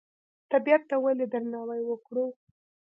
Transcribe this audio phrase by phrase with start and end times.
[0.51, 2.25] طبیعت ته ولې درناوی وکړو؟